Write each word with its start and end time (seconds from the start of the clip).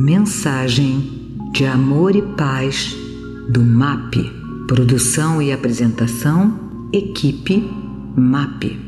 Mensagem 0.00 1.26
de 1.50 1.66
Amor 1.66 2.14
e 2.14 2.22
Paz 2.36 2.94
do 3.50 3.60
MAP. 3.60 4.14
Produção 4.68 5.42
e 5.42 5.50
apresentação, 5.50 6.88
equipe 6.92 7.68
MAP. 8.16 8.78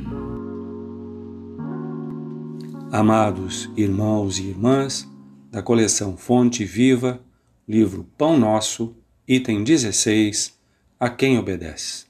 Amados 2.92 3.68
irmãos 3.76 4.38
e 4.38 4.50
irmãs 4.50 5.04
da 5.50 5.60
coleção 5.60 6.16
Fonte 6.16 6.64
Viva, 6.64 7.20
livro 7.66 8.06
Pão 8.16 8.38
Nosso, 8.38 8.94
item 9.26 9.64
16, 9.64 10.56
a 11.00 11.10
quem 11.10 11.40
obedece. 11.40 12.04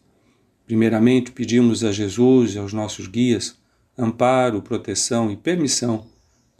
Primeiramente, 0.66 1.32
pedimos 1.32 1.82
a 1.84 1.90
Jesus 1.90 2.54
e 2.54 2.58
aos 2.58 2.74
nossos 2.74 3.06
guias 3.06 3.56
amparo, 3.96 4.60
proteção 4.60 5.30
e 5.30 5.38
permissão 5.38 6.09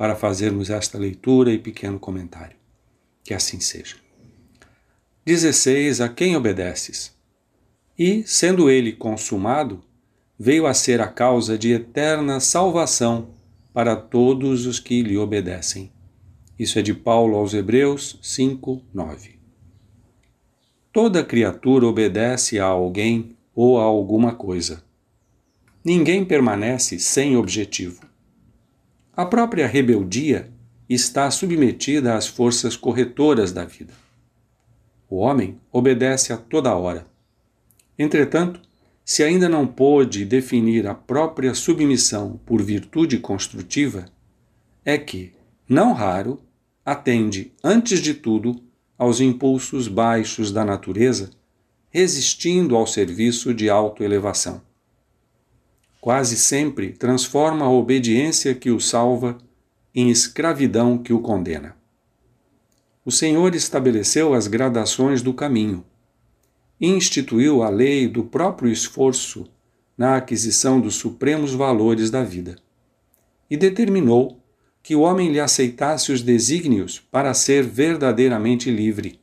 para 0.00 0.16
fazermos 0.16 0.70
esta 0.70 0.96
leitura 0.96 1.52
e 1.52 1.58
pequeno 1.58 1.98
comentário. 1.98 2.56
Que 3.22 3.34
assim 3.34 3.60
seja. 3.60 3.96
16. 5.26 6.00
A 6.00 6.08
quem 6.08 6.34
obedeces? 6.34 7.14
E, 7.98 8.22
sendo 8.26 8.70
ele 8.70 8.92
consumado, 8.92 9.84
veio 10.38 10.66
a 10.66 10.72
ser 10.72 11.02
a 11.02 11.06
causa 11.06 11.58
de 11.58 11.72
eterna 11.72 12.40
salvação 12.40 13.28
para 13.74 13.94
todos 13.94 14.64
os 14.64 14.80
que 14.80 15.02
lhe 15.02 15.18
obedecem. 15.18 15.92
Isso 16.58 16.78
é 16.78 16.82
de 16.82 16.94
Paulo 16.94 17.36
aos 17.36 17.52
Hebreus 17.52 18.18
5, 18.22 18.82
9. 18.94 19.38
Toda 20.90 21.22
criatura 21.22 21.86
obedece 21.86 22.58
a 22.58 22.64
alguém 22.64 23.36
ou 23.54 23.78
a 23.78 23.82
alguma 23.82 24.34
coisa. 24.34 24.82
Ninguém 25.84 26.24
permanece 26.24 26.98
sem 26.98 27.36
objetivo. 27.36 28.08
A 29.16 29.26
própria 29.26 29.66
rebeldia 29.66 30.48
está 30.88 31.28
submetida 31.30 32.14
às 32.14 32.28
forças 32.28 32.76
corretoras 32.76 33.52
da 33.52 33.64
vida. 33.64 33.92
O 35.08 35.16
homem 35.16 35.58
obedece 35.72 36.32
a 36.32 36.36
toda 36.36 36.74
hora. 36.76 37.06
Entretanto, 37.98 38.60
se 39.04 39.24
ainda 39.24 39.48
não 39.48 39.66
pôde 39.66 40.24
definir 40.24 40.86
a 40.86 40.94
própria 40.94 41.54
submissão 41.54 42.40
por 42.46 42.62
virtude 42.62 43.18
construtiva, 43.18 44.06
é 44.84 44.96
que, 44.96 45.32
não 45.68 45.92
raro, 45.92 46.40
atende, 46.86 47.52
antes 47.62 48.00
de 48.00 48.14
tudo, 48.14 48.62
aos 48.96 49.20
impulsos 49.20 49.88
baixos 49.88 50.52
da 50.52 50.64
natureza, 50.64 51.30
resistindo 51.90 52.76
ao 52.76 52.86
serviço 52.86 53.52
de 53.52 53.68
autoelevação 53.68 54.62
quase 56.00 56.36
sempre 56.36 56.92
transforma 56.92 57.66
a 57.66 57.70
obediência 57.70 58.54
que 58.54 58.70
o 58.70 58.80
salva 58.80 59.36
em 59.94 60.08
escravidão 60.08 60.96
que 60.96 61.12
o 61.12 61.20
condena. 61.20 61.76
O 63.04 63.10
Senhor 63.10 63.54
estabeleceu 63.54 64.34
as 64.34 64.46
gradações 64.46 65.20
do 65.20 65.34
caminho, 65.34 65.84
instituiu 66.80 67.62
a 67.62 67.68
lei 67.68 68.08
do 68.08 68.24
próprio 68.24 68.70
esforço 68.70 69.46
na 69.96 70.16
aquisição 70.16 70.80
dos 70.80 70.94
supremos 70.94 71.52
valores 71.52 72.10
da 72.10 72.22
vida 72.22 72.56
e 73.50 73.56
determinou 73.56 74.40
que 74.82 74.96
o 74.96 75.00
homem 75.00 75.30
lhe 75.30 75.40
aceitasse 75.40 76.10
os 76.10 76.22
desígnios 76.22 76.98
para 76.98 77.34
ser 77.34 77.64
verdadeiramente 77.64 78.70
livre. 78.70 79.20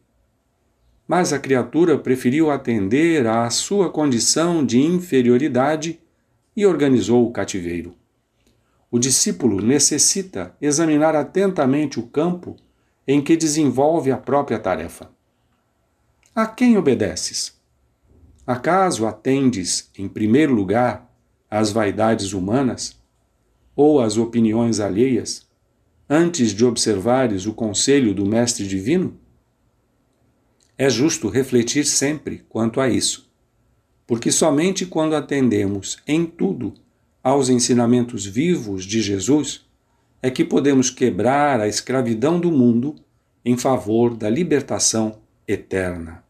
Mas 1.08 1.34
a 1.34 1.40
criatura 1.40 1.98
preferiu 1.98 2.52
atender 2.52 3.26
à 3.26 3.50
sua 3.50 3.90
condição 3.90 4.64
de 4.64 4.80
inferioridade 4.80 6.00
e 6.58 6.66
organizou 6.66 7.28
o 7.28 7.32
cativeiro. 7.32 7.96
O 8.90 8.98
discípulo 8.98 9.62
necessita 9.62 10.56
examinar 10.60 11.16
atentamente 11.16 12.00
o 12.00 12.08
campo 12.08 12.56
em 13.08 13.22
que 13.22 13.38
desenvolve 13.38 14.12
a 14.12 14.18
própria 14.18 14.58
tarefa. 14.58 15.12
A 16.34 16.48
quem 16.48 16.76
obedeces? 16.76 17.56
Acaso 18.46 19.06
atendes, 19.06 19.92
em 19.96 20.08
primeiro 20.08 20.56
lugar, 20.56 21.14
às 21.50 21.70
vaidades 21.70 22.34
humanas 22.34 23.00
ou 23.76 24.02
às 24.02 24.18
opiniões 24.18 24.80
alheias, 24.80 25.46
antes 26.10 26.56
de 26.56 26.66
observares 26.66 27.46
o 27.46 27.54
conselho 27.54 28.16
do 28.16 28.26
Mestre 28.26 28.68
Divino? 28.68 29.20
É 30.76 30.90
justo 30.90 31.30
refletir 31.30 31.86
sempre 31.86 32.44
quanto 32.50 32.82
a 32.82 32.90
isso 32.90 33.27
porque 34.08 34.32
somente 34.32 34.86
quando 34.86 35.16
atendemos 35.16 35.98
em 36.08 36.26
tudo 36.26 36.74
aos 37.22 37.50
ensinamentos 37.50 38.26
vivos 38.26 38.86
de 38.86 39.02
Jesus 39.02 39.66
é 40.22 40.32
que 40.32 40.46
podemos 40.46 40.90
quebrar 40.90 41.60
a 41.60 41.68
escravidão 41.68 42.40
do 42.40 42.50
mundo 42.50 42.96
em 43.44 43.58
favor 43.58 44.16
da 44.16 44.30
libertação 44.30 45.20
eterna. 45.46 46.24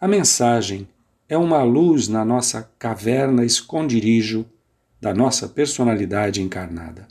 A 0.00 0.06
mensagem 0.06 0.88
é 1.28 1.36
uma 1.36 1.62
luz 1.64 2.06
na 2.06 2.24
nossa 2.24 2.70
caverna 2.78 3.44
esconderijo 3.44 4.46
da 5.00 5.12
nossa 5.12 5.48
personalidade 5.48 6.40
encarnada. 6.40 7.08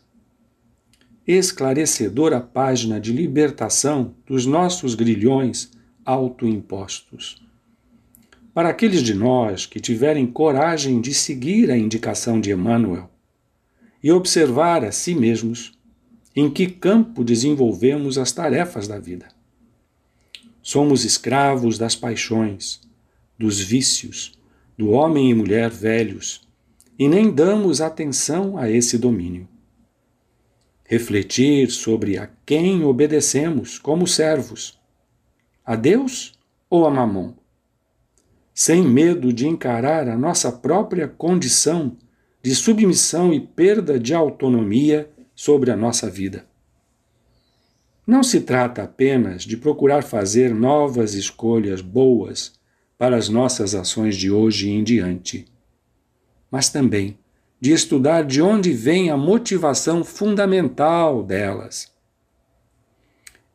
Esclarecedora 1.28 2.40
página 2.40 3.00
de 3.00 3.12
libertação 3.12 4.16
dos 4.26 4.46
nossos 4.46 4.96
grilhões 4.96 5.72
autoimpostos 6.06 7.49
para 8.54 8.70
aqueles 8.70 9.02
de 9.02 9.14
nós 9.14 9.66
que 9.66 9.80
tiverem 9.80 10.26
coragem 10.26 11.00
de 11.00 11.14
seguir 11.14 11.70
a 11.72 11.78
indicação 11.78 12.40
de 12.40 12.52
Emmanuel 12.52 13.10
e 14.02 14.12
observar 14.12 14.84
a 14.84 14.92
si 14.92 15.14
mesmos 15.14 15.78
em 16.36 16.50
que 16.50 16.68
campo 16.68 17.24
desenvolvemos 17.24 18.18
as 18.18 18.32
tarefas 18.32 18.88
da 18.88 18.98
vida. 18.98 19.28
Somos 20.62 21.04
escravos 21.04 21.78
das 21.78 21.96
paixões, 21.96 22.82
dos 23.38 23.60
vícios, 23.60 24.34
do 24.78 24.92
homem 24.92 25.30
e 25.30 25.34
mulher 25.34 25.70
velhos, 25.70 26.48
e 26.98 27.08
nem 27.08 27.32
damos 27.32 27.82
atenção 27.82 28.58
a 28.58 28.70
esse 28.70 28.98
domínio. 28.98 29.48
Refletir 30.84 31.70
sobre 31.72 32.18
a 32.18 32.30
quem 32.46 32.84
obedecemos 32.84 33.78
como 33.78 34.08
servos, 34.08 34.78
a 35.66 35.76
Deus 35.76 36.34
ou 36.70 36.86
a 36.86 36.90
Mamon? 36.90 37.39
Sem 38.60 38.84
medo 38.84 39.32
de 39.32 39.48
encarar 39.48 40.10
a 40.10 40.18
nossa 40.18 40.52
própria 40.52 41.08
condição 41.08 41.96
de 42.44 42.54
submissão 42.54 43.34
e 43.34 43.40
perda 43.40 43.98
de 43.98 44.14
autonomia 44.14 45.10
sobre 45.34 45.72
a 45.72 45.78
nossa 45.78 46.10
vida. 46.10 46.46
Não 48.06 48.22
se 48.22 48.42
trata 48.42 48.84
apenas 48.84 49.44
de 49.44 49.56
procurar 49.56 50.04
fazer 50.04 50.54
novas 50.54 51.14
escolhas 51.14 51.80
boas 51.80 52.52
para 52.98 53.16
as 53.16 53.30
nossas 53.30 53.74
ações 53.74 54.18
de 54.18 54.30
hoje 54.30 54.70
em 54.70 54.84
diante, 54.84 55.46
mas 56.52 56.68
também 56.68 57.18
de 57.62 57.72
estudar 57.72 58.26
de 58.26 58.42
onde 58.42 58.74
vem 58.74 59.10
a 59.10 59.16
motivação 59.16 60.04
fundamental 60.04 61.24
delas 61.24 61.94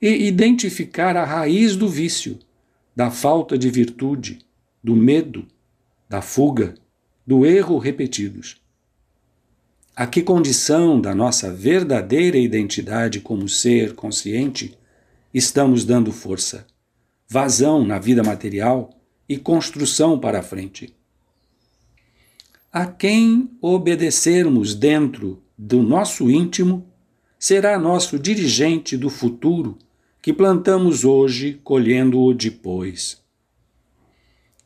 e 0.00 0.26
identificar 0.26 1.14
a 1.14 1.26
raiz 1.26 1.76
do 1.76 1.90
vício, 1.90 2.38
da 2.96 3.10
falta 3.10 3.58
de 3.58 3.68
virtude, 3.68 4.38
do 4.84 4.94
medo, 4.94 5.46
da 6.06 6.20
fuga, 6.20 6.74
do 7.26 7.46
erro 7.46 7.78
repetidos. 7.78 8.60
A 9.96 10.06
que 10.06 10.22
condição 10.22 11.00
da 11.00 11.14
nossa 11.14 11.50
verdadeira 11.50 12.36
identidade 12.36 13.20
como 13.20 13.48
ser 13.48 13.94
consciente 13.94 14.76
estamos 15.32 15.86
dando 15.86 16.12
força, 16.12 16.66
vazão 17.26 17.82
na 17.82 17.98
vida 17.98 18.22
material 18.22 18.90
e 19.26 19.38
construção 19.38 20.18
para 20.18 20.40
a 20.40 20.42
frente? 20.42 20.94
A 22.70 22.86
quem 22.86 23.48
obedecermos 23.62 24.74
dentro 24.74 25.42
do 25.56 25.82
nosso 25.82 26.30
íntimo 26.30 26.86
será 27.38 27.78
nosso 27.78 28.18
dirigente 28.18 28.98
do 28.98 29.08
futuro 29.08 29.78
que 30.20 30.32
plantamos 30.32 31.04
hoje, 31.04 31.60
colhendo-o 31.64 32.34
depois. 32.34 33.23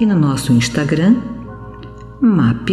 e 0.00 0.06
no 0.06 0.18
nosso 0.18 0.54
Instagram 0.54 1.16
MAP 2.20 2.70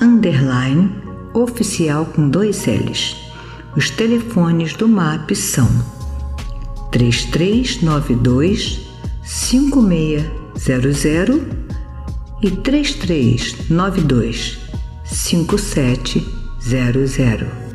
Underline 0.00 0.90
Oficial 1.34 2.06
com 2.06 2.30
dois 2.30 2.64
L's. 2.66 3.30
Os 3.76 3.90
telefones 3.90 4.72
do 4.74 4.88
MAP 4.88 5.34
são 5.34 5.68
3392 6.90 8.80
5600 9.22 11.42
e 12.42 12.50
3392 12.50 14.58
5700. 15.04 17.71